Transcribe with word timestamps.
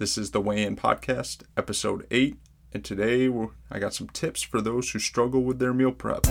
This 0.00 0.16
is 0.16 0.30
the 0.30 0.40
Weigh 0.40 0.64
In 0.64 0.76
Podcast, 0.76 1.42
episode 1.58 2.06
8, 2.10 2.38
and 2.72 2.82
today 2.82 3.30
I 3.70 3.78
got 3.78 3.92
some 3.92 4.08
tips 4.08 4.40
for 4.40 4.62
those 4.62 4.88
who 4.88 4.98
struggle 4.98 5.42
with 5.42 5.58
their 5.58 5.74
meal 5.74 5.92
prep. 5.92 6.26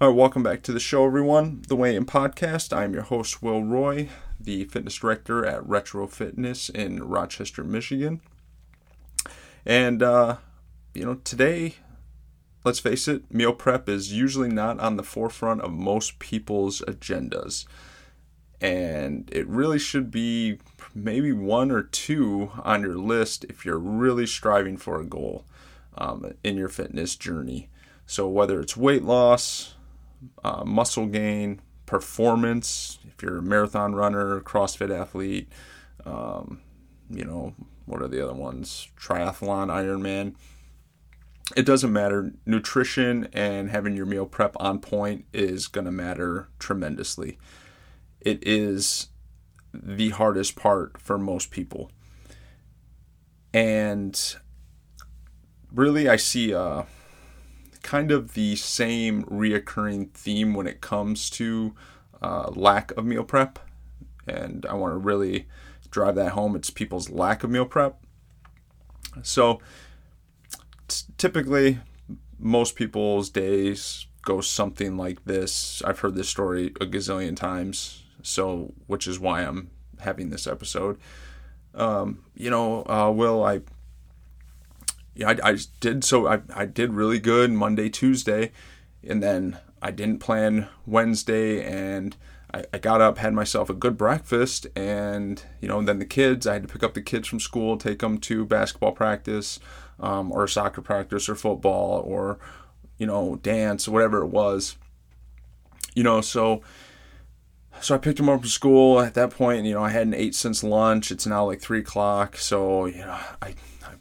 All 0.00 0.08
right, 0.08 0.16
welcome 0.16 0.42
back 0.42 0.62
to 0.62 0.72
the 0.72 0.80
show, 0.80 1.04
everyone. 1.04 1.60
The 1.68 1.76
Weigh 1.76 1.94
In 1.94 2.06
Podcast. 2.06 2.74
I'm 2.74 2.94
your 2.94 3.02
host, 3.02 3.42
Will 3.42 3.62
Roy, 3.62 4.08
the 4.40 4.64
fitness 4.64 4.96
director 4.96 5.44
at 5.44 5.68
Retro 5.68 6.06
Fitness 6.06 6.70
in 6.70 7.04
Rochester, 7.04 7.62
Michigan. 7.62 8.22
And, 9.66 10.02
uh, 10.02 10.36
you 10.94 11.04
know, 11.04 11.16
today, 11.16 11.74
let's 12.64 12.78
face 12.78 13.08
it, 13.08 13.32
meal 13.32 13.52
prep 13.52 13.88
is 13.88 14.12
usually 14.12 14.48
not 14.48 14.78
on 14.78 14.96
the 14.96 15.02
forefront 15.02 15.60
of 15.62 15.72
most 15.72 16.18
people's 16.18 16.80
agendas. 16.82 17.66
And 18.60 19.28
it 19.32 19.46
really 19.48 19.78
should 19.78 20.10
be 20.10 20.58
maybe 20.94 21.32
one 21.32 21.70
or 21.70 21.82
two 21.82 22.50
on 22.62 22.82
your 22.82 22.96
list 22.96 23.44
if 23.44 23.64
you're 23.64 23.78
really 23.78 24.26
striving 24.26 24.76
for 24.76 25.00
a 25.00 25.04
goal 25.04 25.44
um, 25.98 26.32
in 26.42 26.56
your 26.56 26.68
fitness 26.68 27.16
journey. 27.16 27.68
So, 28.06 28.28
whether 28.28 28.60
it's 28.60 28.76
weight 28.76 29.02
loss, 29.02 29.74
uh, 30.42 30.64
muscle 30.64 31.06
gain, 31.06 31.60
performance. 31.86 32.98
If 33.06 33.22
you're 33.22 33.38
a 33.38 33.42
marathon 33.42 33.94
runner, 33.94 34.40
CrossFit 34.40 34.96
athlete, 34.96 35.48
um, 36.04 36.60
you 37.08 37.24
know, 37.24 37.54
what 37.86 38.02
are 38.02 38.08
the 38.08 38.22
other 38.22 38.34
ones? 38.34 38.88
Triathlon, 39.00 39.68
Ironman. 39.68 40.34
It 41.56 41.64
doesn't 41.64 41.92
matter. 41.92 42.32
Nutrition 42.44 43.28
and 43.32 43.70
having 43.70 43.96
your 43.96 44.06
meal 44.06 44.26
prep 44.26 44.56
on 44.58 44.80
point 44.80 45.24
is 45.32 45.68
going 45.68 45.84
to 45.84 45.92
matter 45.92 46.48
tremendously. 46.58 47.38
It 48.20 48.46
is 48.46 49.08
the 49.72 50.10
hardest 50.10 50.56
part 50.56 51.00
for 51.00 51.16
most 51.16 51.50
people. 51.50 51.90
And 53.54 54.20
really, 55.72 56.08
I 56.08 56.16
see 56.16 56.52
a 56.52 56.86
kind 57.82 58.10
of 58.10 58.34
the 58.34 58.56
same 58.56 59.22
reoccurring 59.24 60.10
theme 60.12 60.54
when 60.54 60.66
it 60.66 60.80
comes 60.80 61.30
to 61.30 61.74
uh, 62.20 62.50
lack 62.50 62.90
of 62.96 63.04
meal 63.06 63.22
prep. 63.22 63.60
And 64.26 64.66
I 64.66 64.74
want 64.74 64.92
to 64.92 64.98
really 64.98 65.46
drive 65.90 66.14
that 66.16 66.32
home. 66.32 66.56
It's 66.56 66.70
people's 66.70 67.10
lack 67.10 67.44
of 67.44 67.50
meal 67.50 67.66
prep. 67.66 67.98
So 69.22 69.60
t- 70.88 71.04
typically, 71.18 71.78
most 72.38 72.76
people's 72.76 73.30
days 73.30 74.06
go 74.22 74.40
something 74.40 74.96
like 74.96 75.24
this. 75.24 75.82
I've 75.84 76.00
heard 76.00 76.14
this 76.14 76.28
story 76.28 76.66
a 76.80 76.86
gazillion 76.86 77.36
times, 77.36 78.04
so 78.22 78.74
which 78.86 79.06
is 79.06 79.18
why 79.18 79.42
I'm 79.42 79.70
having 80.00 80.30
this 80.30 80.46
episode. 80.46 80.98
Um, 81.74 82.24
you 82.34 82.50
know, 82.50 82.84
uh, 82.86 83.10
Will, 83.10 83.44
I 83.44 83.60
yeah, 85.14 85.30
I, 85.30 85.50
I 85.50 85.58
did 85.80 86.04
so 86.04 86.26
I, 86.26 86.40
I 86.54 86.66
did 86.66 86.92
really 86.92 87.18
good 87.18 87.50
Monday, 87.50 87.88
Tuesday, 87.88 88.52
and 89.02 89.22
then 89.22 89.58
I 89.80 89.90
didn't 89.90 90.18
plan 90.18 90.68
Wednesday 90.86 91.64
and 91.64 92.16
I, 92.56 92.64
I 92.72 92.78
got 92.78 93.00
up, 93.00 93.18
had 93.18 93.34
myself 93.34 93.68
a 93.68 93.74
good 93.74 93.96
breakfast, 93.96 94.66
and 94.74 95.42
you 95.60 95.68
know, 95.68 95.82
then 95.82 95.98
the 95.98 96.06
kids, 96.06 96.46
I 96.46 96.54
had 96.54 96.62
to 96.62 96.68
pick 96.68 96.82
up 96.82 96.94
the 96.94 97.02
kids 97.02 97.28
from 97.28 97.40
school, 97.40 97.76
take 97.76 97.98
them 97.98 98.18
to 98.18 98.44
basketball 98.44 98.92
practice, 98.92 99.60
um, 100.00 100.32
or 100.32 100.48
soccer 100.48 100.80
practice, 100.80 101.28
or 101.28 101.34
football, 101.34 102.00
or 102.00 102.38
you 102.98 103.06
know, 103.06 103.36
dance, 103.36 103.86
whatever 103.88 104.22
it 104.22 104.28
was. 104.28 104.76
You 105.94 106.02
know, 106.02 106.20
so 106.20 106.62
so 107.80 107.94
I 107.94 107.98
picked 107.98 108.18
them 108.18 108.28
up 108.28 108.40
from 108.40 108.48
school. 108.48 109.00
At 109.00 109.14
that 109.14 109.30
point, 109.30 109.66
you 109.66 109.74
know, 109.74 109.84
I 109.84 109.90
hadn't 109.90 110.14
ate 110.14 110.34
since 110.34 110.64
lunch. 110.64 111.10
It's 111.10 111.26
now 111.26 111.44
like 111.44 111.60
three 111.60 111.80
o'clock, 111.80 112.36
so 112.36 112.86
you 112.86 112.98
know, 112.98 113.18
I 113.42 113.54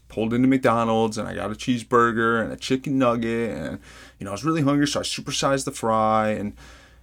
pulled 0.08 0.34
into 0.34 0.48
McDonald's 0.48 1.18
and 1.18 1.28
I 1.28 1.36
got 1.36 1.52
a 1.52 1.56
cheeseburger 1.56 2.42
and 2.42 2.54
a 2.54 2.56
chicken 2.56 2.98
nugget 2.98 3.58
and 3.58 3.80
you 4.18 4.24
know 4.24 4.32
I 4.32 4.34
was 4.34 4.46
really 4.46 4.62
hungry 4.62 4.88
so 4.88 5.02
I 5.02 5.04
supersized 5.04 5.66
the 5.66 5.72
fry 5.72 6.30
and 6.30 6.56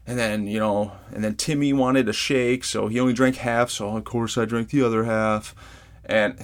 and 0.07 0.19
then 0.19 0.47
you 0.47 0.59
know 0.59 0.93
and 1.13 1.23
then 1.23 1.37
Timmy 1.37 1.73
wanted 1.73 2.09
a 2.09 2.13
shake 2.13 2.65
so 2.65 2.89
he 2.89 2.99
only 2.99 3.13
drank 3.13 3.37
half 3.37 3.71
so 3.71 3.97
of 3.97 4.05
course 4.05 4.37
I 4.37 4.45
drank 4.45 4.71
the 4.71 4.83
other 4.83 5.05
half. 5.05 5.55
And 6.05 6.39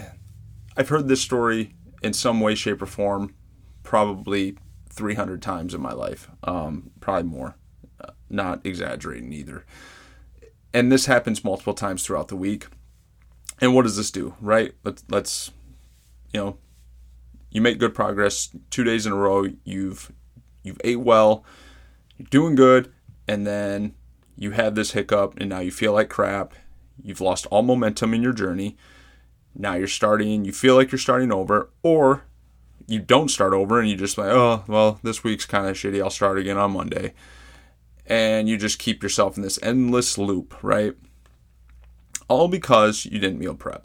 I've 0.77 0.89
heard 0.89 1.09
this 1.09 1.21
story 1.21 1.75
in 2.03 2.13
some 2.13 2.41
way 2.41 2.55
shape 2.55 2.81
or 2.81 2.87
form 2.87 3.35
probably 3.83 4.57
300 4.91 5.43
times 5.43 5.75
in 5.75 5.81
my 5.81 5.93
life. 5.93 6.31
Um, 6.45 6.91
probably 7.01 7.29
more. 7.29 7.57
Uh, 8.01 8.13
not 8.31 8.65
exaggerating 8.65 9.33
either. 9.33 9.65
And 10.73 10.93
this 10.93 11.07
happens 11.07 11.43
multiple 11.43 11.75
times 11.75 12.05
throughout 12.05 12.29
the 12.29 12.37
week. 12.37 12.69
And 13.61 13.75
what 13.75 13.83
does 13.83 13.97
this 13.97 14.11
do 14.11 14.35
right? 14.41 14.73
Let's 14.85 15.03
let's 15.09 15.51
you 16.33 16.41
know, 16.41 16.59
you 17.51 17.61
make 17.61 17.79
good 17.79 17.95
progress. 17.95 18.51
Two 18.71 18.85
days 18.85 19.07
in 19.07 19.13
a 19.13 19.17
row. 19.17 19.47
You've 19.65 20.13
you've 20.63 20.81
ate 20.85 21.01
well, 21.01 21.45
you're 22.17 22.29
doing 22.29 22.55
good, 22.55 22.93
and 23.29 23.47
then 23.47 23.95
you 24.37 24.53
have 24.53 24.75
this 24.75 24.93
hiccup, 24.93 25.39
and 25.39 25.51
now 25.51 25.61
you 25.61 25.71
feel 25.71 25.93
like 25.93 26.09
crap. 26.09 26.55
You've 27.03 27.21
lost 27.21 27.47
all 27.47 27.63
momentum 27.63 28.15
in 28.15 28.23
your 28.23 28.33
journey. 28.33 28.77
Now 29.55 29.75
you're 29.75 29.87
starting. 29.87 30.45
You 30.45 30.53
feel 30.53 30.75
like 30.75 30.91
you're 30.91 30.99
starting 30.99 31.33
over, 31.33 31.71
or 31.83 32.25
you 32.87 32.99
don't 32.99 33.31
start 33.31 33.53
over, 33.53 33.79
and 33.79 33.89
you 33.89 33.97
just 33.97 34.17
like, 34.17 34.31
oh 34.31 34.65
well, 34.67 34.99
this 35.03 35.23
week's 35.23 35.45
kind 35.45 35.67
of 35.67 35.77
shitty. 35.77 36.03
I'll 36.03 36.11
start 36.11 36.39
again 36.39 36.57
on 36.57 36.73
Monday, 36.73 37.15
and 38.07 38.49
you 38.49 38.57
just 38.57 38.79
keep 38.79 39.03
yourself 39.03 39.37
in 39.37 39.43
this 39.43 39.59
endless 39.63 40.17
loop, 40.17 40.57
right? 40.63 40.95
All 42.29 42.49
because 42.49 43.05
you 43.05 43.19
didn't 43.19 43.39
meal 43.39 43.55
prep. 43.55 43.85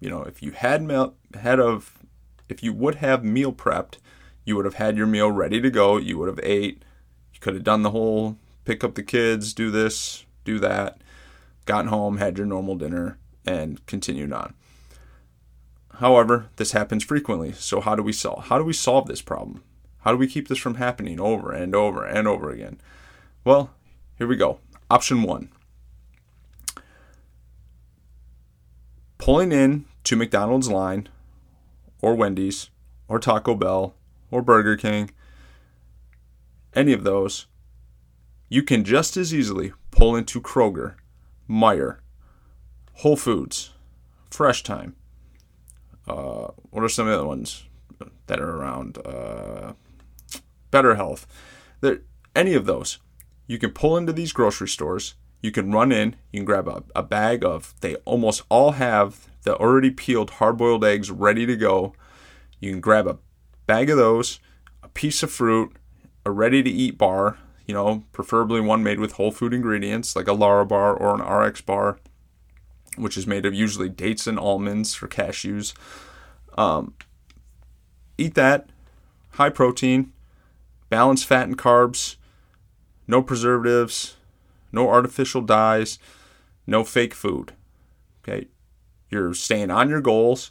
You 0.00 0.10
know, 0.10 0.22
if 0.22 0.42
you 0.42 0.52
had 0.52 0.82
meal, 0.82 1.14
had 1.34 1.58
of, 1.58 1.98
if 2.48 2.62
you 2.62 2.72
would 2.72 2.96
have 2.96 3.24
meal 3.24 3.52
prepped, 3.52 3.98
you 4.44 4.56
would 4.56 4.64
have 4.64 4.74
had 4.74 4.96
your 4.96 5.06
meal 5.06 5.30
ready 5.30 5.60
to 5.60 5.70
go. 5.70 5.96
You 5.96 6.18
would 6.18 6.28
have 6.28 6.40
ate. 6.42 6.82
You 7.34 7.40
could 7.40 7.54
have 7.54 7.64
done 7.64 7.82
the 7.82 7.90
whole 7.90 8.38
pick 8.68 8.84
up 8.84 8.96
the 8.96 9.02
kids, 9.02 9.54
do 9.54 9.70
this, 9.70 10.26
do 10.44 10.58
that, 10.58 11.00
gotten 11.64 11.88
home, 11.88 12.18
had 12.18 12.36
your 12.36 12.46
normal 12.46 12.76
dinner, 12.76 13.16
and 13.46 13.84
continued 13.86 14.30
on. 14.30 14.52
However, 15.94 16.50
this 16.56 16.72
happens 16.72 17.02
frequently. 17.02 17.52
So 17.52 17.80
how 17.80 17.94
do 17.94 18.02
we 18.02 18.12
solve? 18.12 18.48
How 18.48 18.58
do 18.58 18.64
we 18.64 18.74
solve 18.74 19.06
this 19.06 19.22
problem? 19.22 19.64
How 20.00 20.12
do 20.12 20.18
we 20.18 20.28
keep 20.28 20.48
this 20.48 20.58
from 20.58 20.74
happening 20.74 21.18
over 21.18 21.50
and 21.50 21.74
over 21.74 22.04
and 22.04 22.28
over 22.28 22.50
again? 22.50 22.78
Well, 23.42 23.70
here 24.18 24.26
we 24.26 24.36
go. 24.36 24.58
Option 24.90 25.22
one 25.22 25.48
pulling 29.16 29.50
in 29.50 29.86
to 30.04 30.14
McDonald's 30.14 30.68
line 30.68 31.08
or 32.02 32.14
Wendy's 32.14 32.68
or 33.08 33.18
Taco 33.18 33.54
Bell 33.54 33.94
or 34.30 34.42
Burger 34.42 34.76
King, 34.76 35.10
any 36.74 36.92
of 36.92 37.02
those, 37.02 37.46
you 38.48 38.62
can 38.62 38.84
just 38.84 39.16
as 39.16 39.34
easily 39.34 39.72
pull 39.90 40.16
into 40.16 40.40
Kroger, 40.40 40.94
Meijer, 41.48 41.98
Whole 42.94 43.16
Foods, 43.16 43.70
Fresh 44.30 44.62
Thyme. 44.62 44.96
Uh, 46.06 46.48
what 46.70 46.82
are 46.82 46.88
some 46.88 47.06
of 47.06 47.12
the 47.12 47.18
other 47.18 47.26
ones 47.26 47.64
that 48.26 48.40
are 48.40 48.56
around? 48.56 48.98
Uh, 49.04 49.72
Better 50.70 50.94
Health. 50.94 51.26
There, 51.80 52.00
any 52.34 52.54
of 52.54 52.66
those. 52.66 52.98
You 53.46 53.58
can 53.58 53.70
pull 53.70 53.96
into 53.96 54.12
these 54.12 54.32
grocery 54.32 54.68
stores. 54.68 55.14
You 55.40 55.50
can 55.50 55.72
run 55.72 55.92
in. 55.92 56.16
You 56.32 56.40
can 56.40 56.44
grab 56.44 56.68
a, 56.68 56.82
a 56.94 57.02
bag 57.02 57.44
of. 57.44 57.74
They 57.80 57.96
almost 57.96 58.42
all 58.48 58.72
have 58.72 59.28
the 59.42 59.56
already 59.56 59.90
peeled 59.90 60.30
hard 60.30 60.56
boiled 60.56 60.84
eggs 60.84 61.10
ready 61.10 61.46
to 61.46 61.56
go. 61.56 61.94
You 62.60 62.70
can 62.72 62.80
grab 62.80 63.06
a 63.06 63.18
bag 63.66 63.88
of 63.90 63.96
those, 63.96 64.40
a 64.82 64.88
piece 64.88 65.22
of 65.22 65.30
fruit, 65.30 65.76
a 66.24 66.30
ready 66.30 66.62
to 66.62 66.70
eat 66.70 66.98
bar, 66.98 67.38
you 67.68 67.74
know, 67.74 68.02
preferably 68.12 68.62
one 68.62 68.82
made 68.82 68.98
with 68.98 69.12
whole 69.12 69.30
food 69.30 69.52
ingredients 69.52 70.16
like 70.16 70.26
a 70.26 70.34
Larabar 70.34 70.98
or 70.98 71.14
an 71.14 71.20
RX 71.20 71.60
bar, 71.60 71.98
which 72.96 73.18
is 73.18 73.26
made 73.26 73.44
of 73.44 73.52
usually 73.52 73.90
dates 73.90 74.26
and 74.26 74.38
almonds 74.38 75.00
or 75.02 75.06
cashews. 75.06 75.74
Um, 76.56 76.94
eat 78.16 78.34
that, 78.34 78.70
high 79.32 79.50
protein, 79.50 80.14
balanced 80.88 81.26
fat 81.26 81.46
and 81.46 81.58
carbs, 81.58 82.16
no 83.06 83.20
preservatives, 83.22 84.16
no 84.72 84.88
artificial 84.88 85.42
dyes, 85.42 85.98
no 86.66 86.84
fake 86.84 87.12
food. 87.12 87.52
Okay, 88.22 88.48
you're 89.10 89.34
staying 89.34 89.70
on 89.70 89.90
your 89.90 90.00
goals. 90.00 90.50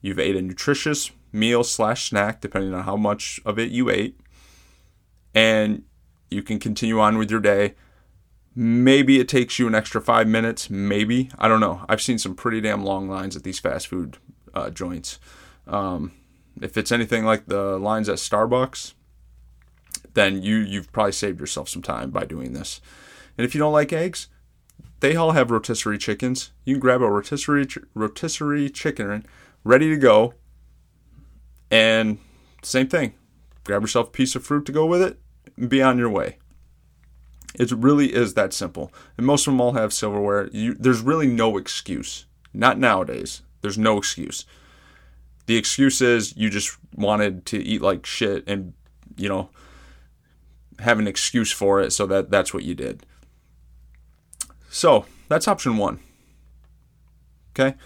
You've 0.00 0.18
ate 0.18 0.34
a 0.34 0.42
nutritious 0.42 1.12
meal 1.32 1.62
slash 1.62 2.10
snack, 2.10 2.40
depending 2.40 2.74
on 2.74 2.82
how 2.82 2.96
much 2.96 3.40
of 3.44 3.60
it 3.60 3.70
you 3.70 3.90
ate. 3.90 4.18
And 5.34 5.84
you 6.30 6.42
can 6.42 6.58
continue 6.58 7.00
on 7.00 7.18
with 7.18 7.30
your 7.30 7.40
day. 7.40 7.74
Maybe 8.54 9.20
it 9.20 9.28
takes 9.28 9.58
you 9.58 9.66
an 9.66 9.74
extra 9.74 10.00
five 10.00 10.26
minutes. 10.26 10.68
Maybe. 10.68 11.30
I 11.38 11.48
don't 11.48 11.60
know. 11.60 11.84
I've 11.88 12.02
seen 12.02 12.18
some 12.18 12.34
pretty 12.34 12.60
damn 12.60 12.84
long 12.84 13.08
lines 13.08 13.36
at 13.36 13.44
these 13.44 13.58
fast 13.58 13.86
food 13.86 14.18
uh, 14.54 14.70
joints. 14.70 15.18
Um, 15.66 16.12
if 16.60 16.76
it's 16.76 16.92
anything 16.92 17.24
like 17.24 17.46
the 17.46 17.78
lines 17.78 18.08
at 18.08 18.16
Starbucks, 18.16 18.94
then 20.14 20.42
you 20.42 20.56
you've 20.56 20.90
probably 20.90 21.12
saved 21.12 21.38
yourself 21.38 21.68
some 21.68 21.82
time 21.82 22.10
by 22.10 22.24
doing 22.24 22.52
this. 22.52 22.80
And 23.36 23.44
if 23.44 23.54
you 23.54 23.60
don't 23.60 23.72
like 23.72 23.92
eggs, 23.92 24.28
they 25.00 25.14
all 25.14 25.32
have 25.32 25.50
rotisserie 25.50 25.98
chickens. 25.98 26.50
You 26.64 26.74
can 26.74 26.80
grab 26.80 27.02
a 27.02 27.08
rotisserie 27.08 27.68
rotisserie 27.94 28.70
chicken 28.70 29.24
ready 29.62 29.88
to 29.88 29.96
go. 29.96 30.34
And 31.70 32.18
same 32.62 32.88
thing. 32.88 33.14
Grab 33.62 33.82
yourself 33.82 34.08
a 34.08 34.10
piece 34.10 34.34
of 34.34 34.44
fruit 34.44 34.64
to 34.66 34.72
go 34.72 34.86
with 34.86 35.02
it 35.02 35.20
be 35.66 35.82
on 35.82 35.98
your 35.98 36.10
way. 36.10 36.38
It 37.54 37.72
really 37.72 38.14
is 38.14 38.34
that 38.34 38.52
simple. 38.52 38.92
And 39.16 39.26
most 39.26 39.46
of 39.46 39.52
them 39.52 39.60
all 39.60 39.72
have 39.72 39.92
silverware. 39.92 40.48
You, 40.52 40.74
there's 40.74 41.00
really 41.00 41.26
no 41.26 41.56
excuse. 41.56 42.26
Not 42.54 42.78
nowadays. 42.78 43.42
There's 43.62 43.78
no 43.78 43.98
excuse. 43.98 44.44
The 45.46 45.56
excuse 45.56 46.00
is 46.00 46.36
you 46.36 46.50
just 46.50 46.76
wanted 46.94 47.46
to 47.46 47.58
eat 47.58 47.82
like 47.82 48.06
shit 48.06 48.44
and, 48.46 48.74
you 49.16 49.28
know, 49.28 49.50
have 50.78 50.98
an 50.98 51.08
excuse 51.08 51.50
for 51.50 51.80
it, 51.80 51.92
so 51.92 52.06
that 52.06 52.30
that's 52.30 52.54
what 52.54 52.62
you 52.62 52.74
did. 52.74 53.04
So 54.70 55.06
that's 55.28 55.48
option 55.48 55.76
one. 55.76 55.98
Okay, 57.50 57.76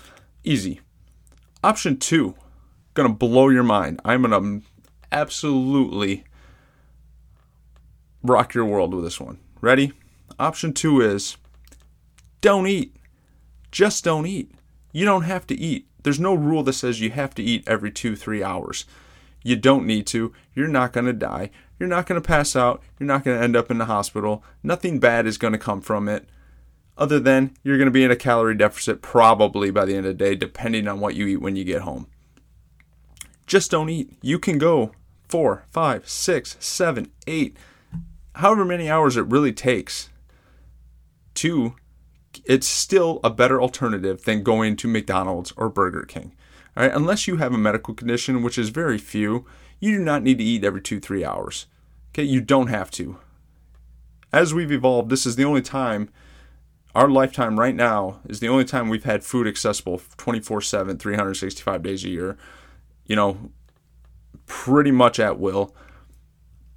easy. 0.44 0.80
Option 1.64 1.96
two, 1.96 2.34
gonna 2.92 3.08
blow 3.08 3.48
your 3.48 3.62
mind. 3.62 4.00
I'm 4.04 4.22
gonna 4.22 4.60
absolutely 5.10 6.24
rock 8.22 8.54
your 8.54 8.64
world 8.64 8.94
with 8.94 9.04
this 9.04 9.20
one. 9.20 9.38
Ready? 9.60 9.92
Option 10.38 10.72
two 10.72 11.00
is 11.00 11.36
don't 12.40 12.66
eat. 12.66 12.96
Just 13.70 14.04
don't 14.04 14.26
eat. 14.26 14.52
You 14.92 15.04
don't 15.04 15.22
have 15.22 15.46
to 15.46 15.54
eat. 15.54 15.86
There's 16.02 16.20
no 16.20 16.34
rule 16.34 16.62
that 16.64 16.72
says 16.74 17.00
you 17.00 17.10
have 17.10 17.34
to 17.36 17.42
eat 17.42 17.64
every 17.66 17.90
two, 17.90 18.16
three 18.16 18.42
hours. 18.42 18.84
You 19.44 19.56
don't 19.56 19.86
need 19.86 20.06
to. 20.08 20.32
You're 20.54 20.69
not 20.69 20.92
going 20.92 21.06
to 21.06 21.12
die. 21.12 21.50
You're 21.78 21.88
not 21.88 22.06
going 22.06 22.20
to 22.20 22.26
pass 22.26 22.54
out. 22.54 22.82
You're 22.98 23.06
not 23.06 23.24
going 23.24 23.38
to 23.38 23.42
end 23.42 23.56
up 23.56 23.70
in 23.70 23.78
the 23.78 23.86
hospital. 23.86 24.44
Nothing 24.62 25.00
bad 25.00 25.26
is 25.26 25.38
going 25.38 25.52
to 25.52 25.58
come 25.58 25.80
from 25.80 26.08
it, 26.08 26.28
other 26.96 27.19
than 27.19 27.56
you're 27.62 27.78
going 27.78 27.86
to 27.86 27.92
be 27.92 28.04
in 28.04 28.10
a 28.10 28.16
calorie 28.16 28.54
deficit 28.54 29.02
probably 29.02 29.70
by 29.70 29.84
the 29.84 29.96
end 29.96 30.06
of 30.06 30.16
the 30.16 30.24
day, 30.24 30.34
depending 30.34 30.86
on 30.86 31.00
what 31.00 31.14
you 31.14 31.26
eat 31.26 31.40
when 31.40 31.56
you 31.56 31.64
get 31.64 31.82
home. 31.82 32.06
Just 33.46 33.70
don't 33.70 33.90
eat. 33.90 34.12
You 34.22 34.38
can 34.38 34.58
go 34.58 34.92
four, 35.28 35.64
five, 35.70 36.08
six, 36.08 36.56
seven, 36.60 37.10
eight, 37.26 37.56
however 38.37 38.64
many 38.64 38.90
hours 38.90 39.17
it 39.17 39.26
really 39.26 39.52
takes 39.52 40.11
to. 41.34 41.75
It's 42.46 42.67
still 42.67 43.20
a 43.23 43.31
better 43.31 43.61
alternative 43.61 44.25
than 44.25 44.43
going 44.43 44.76
to 44.76 44.88
McDonald's 44.88 45.52
or 45.56 45.69
Burger 45.69 46.05
King. 46.05 46.34
All 46.76 46.82
right, 46.82 46.94
unless 46.94 47.29
you 47.29 47.37
have 47.37 47.52
a 47.52 47.58
medical 47.58 47.93
condition, 47.93 48.43
which 48.43 48.56
is 48.56 48.70
very 48.70 48.96
few, 48.96 49.44
you 49.81 49.99
do 49.99 50.05
not 50.05 50.23
need 50.23 50.38
to 50.38 50.44
eat 50.44 50.64
every 50.64 50.81
two, 50.81 50.99
three 50.99 51.25
hours. 51.25 51.67
Okay, 52.11 52.23
you 52.23 52.40
don't 52.40 52.69
have 52.69 52.90
to. 52.93 53.19
As 54.32 54.55
we've 54.55 54.73
evolved, 54.73 55.11
this 55.11 55.26
is 55.26 55.37
the 55.37 55.44
only 55.44 55.61
time, 55.61 56.08
our 56.94 57.08
lifetime 57.08 57.61
right 57.61 57.75
now 57.75 58.20
is 58.26 58.40
the 58.40 58.49
only 58.49 58.64
time 58.64 58.88
we've 58.88 59.05
had 59.05 59.25
food 59.25 59.46
accessible 59.46 60.00
24 60.17 60.62
7, 60.62 60.99
365 60.99 61.82
days 61.82 62.05
a 62.05 62.08
year. 62.08 62.38
You 63.06 63.17
know, 63.17 63.50
pretty 64.46 64.90
much 64.90 65.19
at 65.19 65.38
will. 65.38 65.75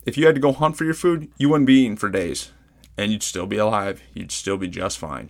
If 0.06 0.18
you 0.18 0.26
had 0.26 0.36
to 0.36 0.42
go 0.42 0.54
hunt 0.54 0.78
for 0.78 0.86
your 0.86 0.94
food, 0.94 1.30
you 1.38 1.50
wouldn't 1.50 1.68
be 1.68 1.82
eating 1.82 1.98
for 1.98 2.10
days 2.10 2.52
and 2.98 3.12
you'd 3.12 3.24
still 3.24 3.46
be 3.46 3.58
alive. 3.58 4.02
You'd 4.14 4.32
still 4.32 4.58
be 4.58 4.68
just 4.68 4.98
fine. 4.98 5.30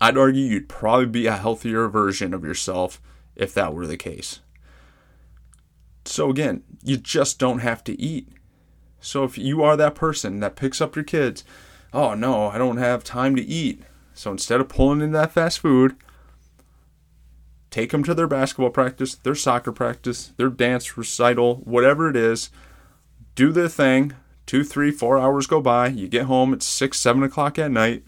I'd 0.00 0.18
argue 0.18 0.44
you'd 0.44 0.68
probably 0.68 1.06
be 1.06 1.26
a 1.26 1.36
healthier 1.36 1.88
version 1.88 2.34
of 2.34 2.44
yourself 2.44 3.00
if 3.34 3.54
that 3.54 3.74
were 3.74 3.86
the 3.86 3.96
case. 3.96 4.40
So, 6.04 6.30
again, 6.30 6.62
you 6.84 6.96
just 6.96 7.38
don't 7.38 7.60
have 7.60 7.82
to 7.84 8.00
eat. 8.00 8.28
So, 9.00 9.24
if 9.24 9.36
you 9.38 9.62
are 9.62 9.76
that 9.76 9.94
person 9.94 10.40
that 10.40 10.56
picks 10.56 10.80
up 10.80 10.94
your 10.94 11.04
kids, 11.04 11.44
oh 11.92 12.14
no, 12.14 12.48
I 12.48 12.58
don't 12.58 12.76
have 12.76 13.02
time 13.02 13.34
to 13.36 13.42
eat. 13.42 13.82
So, 14.14 14.30
instead 14.30 14.60
of 14.60 14.68
pulling 14.68 15.00
in 15.00 15.12
that 15.12 15.32
fast 15.32 15.58
food, 15.58 15.96
take 17.70 17.90
them 17.90 18.04
to 18.04 18.14
their 18.14 18.28
basketball 18.28 18.70
practice, 18.70 19.16
their 19.16 19.34
soccer 19.34 19.72
practice, 19.72 20.32
their 20.36 20.48
dance 20.48 20.96
recital, 20.96 21.56
whatever 21.64 22.08
it 22.08 22.16
is. 22.16 22.50
Do 23.36 23.52
their 23.52 23.68
thing. 23.68 24.14
Two, 24.46 24.64
three, 24.64 24.90
four 24.90 25.18
hours 25.18 25.46
go 25.46 25.60
by. 25.60 25.88
You 25.88 26.08
get 26.08 26.24
home, 26.24 26.52
it's 26.52 26.66
six, 26.66 26.98
seven 26.98 27.22
o'clock 27.22 27.58
at 27.58 27.70
night. 27.70 28.04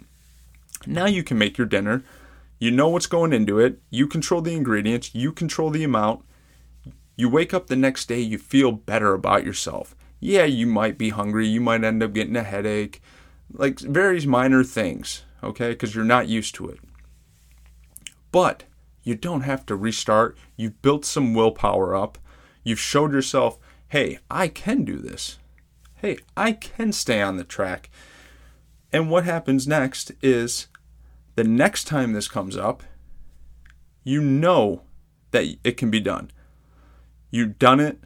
Now 0.86 1.06
you 1.06 1.22
can 1.22 1.38
make 1.38 1.56
your 1.56 1.66
dinner 1.66 2.02
you 2.58 2.72
know 2.72 2.88
what's 2.88 3.06
going 3.06 3.32
into 3.32 3.60
it. 3.60 3.80
You 3.88 4.06
control 4.06 4.40
the 4.40 4.54
ingredients. 4.54 5.14
You 5.14 5.32
control 5.32 5.70
the 5.70 5.84
amount. 5.84 6.24
You 7.16 7.28
wake 7.28 7.54
up 7.54 7.66
the 7.66 7.76
next 7.76 8.06
day, 8.06 8.20
you 8.20 8.38
feel 8.38 8.72
better 8.72 9.14
about 9.14 9.44
yourself. 9.44 9.94
Yeah, 10.20 10.44
you 10.44 10.66
might 10.66 10.98
be 10.98 11.10
hungry. 11.10 11.46
You 11.46 11.60
might 11.60 11.84
end 11.84 12.02
up 12.02 12.12
getting 12.12 12.36
a 12.36 12.42
headache. 12.42 13.00
Like 13.52 13.78
various 13.78 14.26
minor 14.26 14.64
things, 14.64 15.24
okay? 15.42 15.70
Because 15.70 15.94
you're 15.94 16.04
not 16.04 16.28
used 16.28 16.54
to 16.56 16.68
it. 16.68 16.80
But 18.30 18.64
you 19.02 19.14
don't 19.14 19.42
have 19.42 19.64
to 19.66 19.76
restart. 19.76 20.36
You've 20.56 20.82
built 20.82 21.04
some 21.04 21.34
willpower 21.34 21.94
up. 21.94 22.18
You've 22.62 22.80
showed 22.80 23.12
yourself, 23.12 23.58
hey, 23.88 24.18
I 24.30 24.48
can 24.48 24.84
do 24.84 24.98
this. 24.98 25.38
Hey, 25.96 26.18
I 26.36 26.52
can 26.52 26.92
stay 26.92 27.20
on 27.20 27.36
the 27.36 27.44
track. 27.44 27.90
And 28.92 29.10
what 29.10 29.24
happens 29.24 29.66
next 29.66 30.12
is 30.22 30.68
the 31.34 31.44
next 31.44 31.84
time 31.84 32.12
this 32.12 32.28
comes 32.28 32.56
up, 32.56 32.82
you 34.04 34.22
know 34.22 34.82
that 35.32 35.46
it 35.64 35.76
can 35.76 35.90
be 35.90 36.00
done. 36.00 36.30
You've 37.30 37.58
done 37.58 37.80
it. 37.80 37.98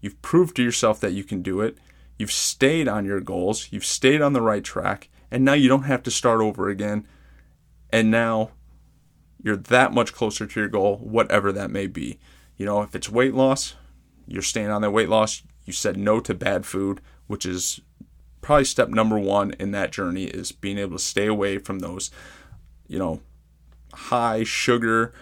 You've 0.00 0.20
proved 0.20 0.56
to 0.56 0.62
yourself 0.62 1.00
that 1.00 1.12
you 1.12 1.24
can 1.24 1.42
do 1.42 1.60
it. 1.60 1.78
You've 2.18 2.32
stayed 2.32 2.88
on 2.88 3.04
your 3.04 3.20
goals. 3.20 3.68
You've 3.70 3.84
stayed 3.84 4.20
on 4.20 4.32
the 4.32 4.42
right 4.42 4.64
track. 4.64 5.08
And 5.30 5.44
now 5.44 5.54
you 5.54 5.68
don't 5.68 5.84
have 5.84 6.02
to 6.04 6.10
start 6.10 6.40
over 6.40 6.68
again. 6.68 7.06
And 7.90 8.10
now 8.10 8.50
you're 9.42 9.56
that 9.56 9.92
much 9.92 10.12
closer 10.12 10.46
to 10.46 10.60
your 10.60 10.68
goal, 10.68 10.96
whatever 10.96 11.52
that 11.52 11.70
may 11.70 11.86
be. 11.86 12.18
You 12.56 12.66
know, 12.66 12.82
if 12.82 12.94
it's 12.94 13.08
weight 13.08 13.34
loss, 13.34 13.74
you're 14.28 14.42
staying 14.42 14.70
on 14.70 14.82
that 14.82 14.90
weight 14.90 15.08
loss. 15.08 15.42
You 15.64 15.72
said 15.72 15.96
no 15.96 16.20
to 16.20 16.34
bad 16.34 16.64
food, 16.64 17.00
which 17.26 17.44
is 17.44 17.80
probably 18.40 18.64
step 18.64 18.88
number 18.88 19.18
one 19.18 19.52
in 19.58 19.72
that 19.72 19.92
journey 19.92 20.24
is 20.24 20.52
being 20.52 20.78
able 20.78 20.96
to 20.96 21.02
stay 21.02 21.26
away 21.26 21.58
from 21.58 21.80
those 21.80 22.10
you 22.88 22.98
know, 22.98 23.20
high 23.92 24.42
sugar, 24.42 25.12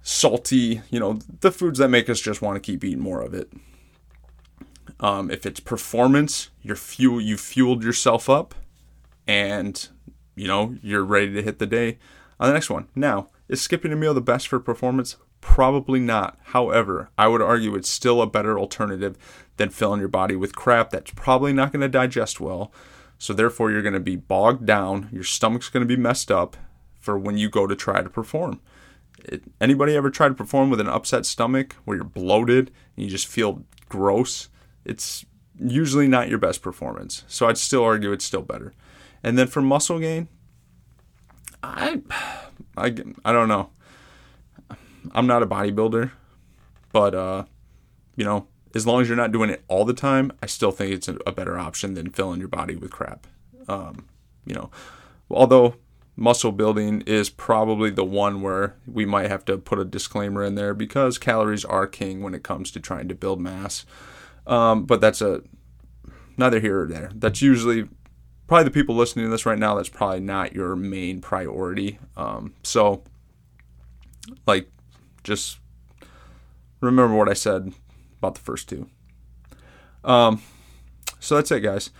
salty, 0.00 0.80
you 0.88 0.98
know, 0.98 1.18
the 1.40 1.52
foods 1.52 1.78
that 1.80 1.88
make 1.88 2.08
us 2.08 2.20
just 2.20 2.40
want 2.40 2.56
to 2.56 2.60
keep 2.60 2.82
eating 2.82 3.00
more 3.00 3.20
of 3.20 3.34
it. 3.34 3.52
Um, 5.00 5.30
if 5.30 5.44
it's 5.44 5.60
performance, 5.60 6.50
you're 6.62 6.76
fuel, 6.76 7.20
you 7.20 7.36
fueled 7.36 7.82
yourself 7.82 8.30
up, 8.30 8.54
and 9.26 9.88
you 10.36 10.46
know 10.46 10.76
you're 10.80 11.04
ready 11.04 11.32
to 11.34 11.42
hit 11.42 11.58
the 11.58 11.66
day 11.66 11.98
on 12.38 12.48
the 12.48 12.54
next 12.54 12.70
one. 12.70 12.88
Now, 12.94 13.28
is 13.48 13.60
skipping 13.60 13.92
a 13.92 13.96
meal 13.96 14.14
the 14.14 14.20
best 14.20 14.46
for 14.46 14.60
performance? 14.60 15.16
Probably 15.42 16.00
not. 16.00 16.38
However, 16.44 17.10
I 17.18 17.28
would 17.28 17.42
argue 17.42 17.74
it's 17.74 17.90
still 17.90 18.22
a 18.22 18.26
better 18.26 18.58
alternative 18.58 19.18
than 19.58 19.68
filling 19.68 20.00
your 20.00 20.08
body 20.08 20.34
with 20.34 20.56
crap 20.56 20.88
that's 20.90 21.10
probably 21.10 21.52
not 21.52 21.72
going 21.72 21.82
to 21.82 21.88
digest 21.88 22.40
well 22.40 22.72
so 23.22 23.32
therefore, 23.32 23.70
you're 23.70 23.82
going 23.82 23.92
to 23.92 24.00
be 24.00 24.16
bogged 24.16 24.66
down. 24.66 25.08
Your 25.12 25.22
stomach's 25.22 25.68
going 25.68 25.86
to 25.86 25.96
be 25.96 25.96
messed 25.96 26.32
up 26.32 26.56
for 26.98 27.16
when 27.16 27.38
you 27.38 27.48
go 27.48 27.68
to 27.68 27.76
try 27.76 28.02
to 28.02 28.10
perform. 28.10 28.60
It, 29.20 29.44
anybody 29.60 29.94
ever 29.94 30.10
try 30.10 30.26
to 30.26 30.34
perform 30.34 30.70
with 30.70 30.80
an 30.80 30.88
upset 30.88 31.24
stomach 31.24 31.76
where 31.84 31.96
you're 31.96 32.04
bloated 32.04 32.72
and 32.96 33.04
you 33.04 33.08
just 33.08 33.28
feel 33.28 33.62
gross? 33.88 34.48
It's 34.84 35.24
usually 35.56 36.08
not 36.08 36.30
your 36.30 36.40
best 36.40 36.62
performance. 36.62 37.22
So 37.28 37.46
I'd 37.46 37.58
still 37.58 37.84
argue 37.84 38.10
it's 38.10 38.24
still 38.24 38.42
better. 38.42 38.74
And 39.22 39.38
then 39.38 39.46
for 39.46 39.62
muscle 39.62 40.00
gain, 40.00 40.26
I, 41.62 42.02
I, 42.76 42.86
I 43.24 43.30
don't 43.30 43.46
know. 43.46 43.70
I'm 45.12 45.26
not 45.26 45.42
a 45.42 45.46
bodybuilder, 45.46 46.10
but 46.92 47.14
uh, 47.14 47.44
you 48.16 48.24
know, 48.24 48.46
as 48.74 48.86
long 48.86 49.02
as 49.02 49.08
you're 49.08 49.16
not 49.16 49.32
doing 49.32 49.50
it 49.50 49.64
all 49.68 49.84
the 49.84 49.94
time, 49.94 50.32
I 50.42 50.46
still 50.46 50.70
think 50.70 50.92
it's 50.92 51.08
a, 51.08 51.32
better 51.32 51.58
option 51.58 51.94
than 51.94 52.10
filling 52.10 52.40
your 52.40 52.48
body 52.48 52.76
with 52.76 52.90
crap. 52.90 53.26
Um, 53.68 54.06
you 54.46 54.54
know, 54.54 54.70
although 55.30 55.76
muscle 56.16 56.52
building 56.52 57.02
is 57.02 57.30
probably 57.30 57.90
the 57.90 58.04
one 58.04 58.42
where 58.42 58.76
we 58.86 59.04
might 59.04 59.28
have 59.28 59.44
to 59.46 59.58
put 59.58 59.78
a 59.78 59.84
disclaimer 59.84 60.42
in 60.44 60.54
there 60.54 60.74
because 60.74 61.18
calories 61.18 61.64
are 61.64 61.86
king 61.86 62.22
when 62.22 62.34
it 62.34 62.42
comes 62.42 62.70
to 62.70 62.80
trying 62.80 63.08
to 63.08 63.14
build 63.14 63.40
mass. 63.40 63.86
Um, 64.46 64.84
but 64.84 65.00
that's 65.00 65.20
a 65.20 65.42
neither 66.36 66.60
here 66.60 66.82
or 66.82 66.86
there. 66.86 67.10
That's 67.14 67.42
usually 67.42 67.88
probably 68.46 68.64
the 68.64 68.70
people 68.70 68.94
listening 68.94 69.26
to 69.26 69.30
this 69.30 69.46
right 69.46 69.58
now. 69.58 69.74
That's 69.74 69.88
probably 69.88 70.20
not 70.20 70.54
your 70.54 70.76
main 70.76 71.20
priority. 71.20 71.98
Um, 72.16 72.54
so, 72.62 73.02
like, 74.46 74.70
just 75.24 75.58
remember 76.80 77.14
what 77.14 77.28
I 77.28 77.34
said 77.34 77.72
about 78.18 78.34
the 78.34 78.40
first 78.40 78.68
two. 78.68 78.88
Um, 80.04 80.42
so 81.20 81.36
that's 81.36 81.50
it, 81.50 81.60
guys. 81.60 81.90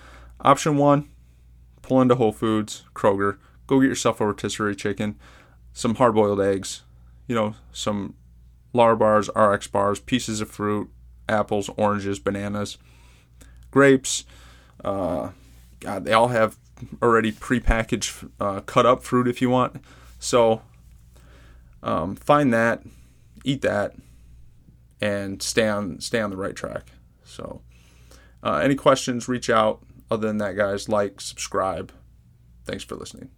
Option 0.41 0.77
one, 0.77 1.09
pull 1.83 2.01
into 2.01 2.17
Whole 2.17 2.33
Foods, 2.33 2.85
Kroger, 2.95 3.39
go 3.67 3.81
get 3.81 3.89
yourself 3.89 4.21
a 4.21 4.27
rotisserie 4.27 4.75
chicken, 4.75 5.17
some 5.73 5.95
hard 5.95 6.15
boiled 6.15 6.41
eggs, 6.41 6.83
you 7.27 7.35
know, 7.35 7.55
some 7.73 8.15
Lar 8.73 8.97
bars, 8.97 9.31
RX 9.37 9.67
bars, 9.67 10.01
pieces 10.01 10.41
of 10.41 10.51
fruit, 10.51 10.91
apples, 11.29 11.71
oranges, 11.77 12.19
bananas, 12.19 12.79
grapes. 13.71 14.25
Uh, 14.85 15.31
God, 15.81 16.05
they 16.05 16.13
all 16.13 16.29
have 16.29 16.59
already 17.03 17.33
prepackaged, 17.33 18.31
uh, 18.41 18.61
cut 18.61 18.87
up 18.87 19.03
fruit 19.03 19.29
if 19.29 19.43
you 19.43 19.51
want. 19.51 19.83
So 20.19 20.63
um, 21.83 22.17
find 22.17 22.53
that, 22.55 22.83
eat 23.45 23.63
that, 23.63 23.95
and 25.01 25.43
stay 25.43 25.69
on 25.69 26.01
stay 26.01 26.21
on 26.21 26.31
the 26.31 26.37
right 26.37 26.55
track. 26.55 26.93
So, 27.25 27.63
uh, 28.43 28.57
any 28.57 28.75
questions? 28.75 29.29
Reach 29.29 29.51
out. 29.51 29.83
Other 30.11 30.29
than 30.29 30.39
that, 30.39 30.57
guys, 30.57 30.89
like, 30.89 31.21
subscribe. 31.21 31.93
Thanks 32.67 32.85
for 32.85 32.97
listening. 32.97 33.31